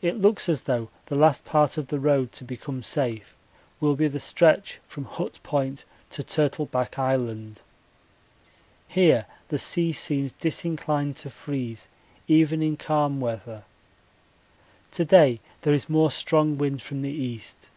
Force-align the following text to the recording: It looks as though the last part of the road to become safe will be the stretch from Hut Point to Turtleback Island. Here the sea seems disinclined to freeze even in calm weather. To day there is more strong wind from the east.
It 0.00 0.16
looks 0.16 0.48
as 0.48 0.62
though 0.62 0.90
the 1.06 1.16
last 1.16 1.44
part 1.44 1.76
of 1.76 1.88
the 1.88 1.98
road 1.98 2.30
to 2.34 2.44
become 2.44 2.84
safe 2.84 3.34
will 3.80 3.96
be 3.96 4.06
the 4.06 4.20
stretch 4.20 4.78
from 4.86 5.06
Hut 5.06 5.40
Point 5.42 5.84
to 6.10 6.22
Turtleback 6.22 7.00
Island. 7.00 7.62
Here 8.86 9.26
the 9.48 9.58
sea 9.58 9.92
seems 9.92 10.34
disinclined 10.34 11.16
to 11.16 11.30
freeze 11.30 11.88
even 12.28 12.62
in 12.62 12.76
calm 12.76 13.18
weather. 13.18 13.64
To 14.92 15.04
day 15.04 15.40
there 15.62 15.74
is 15.74 15.88
more 15.88 16.12
strong 16.12 16.56
wind 16.56 16.80
from 16.80 17.02
the 17.02 17.10
east. 17.10 17.70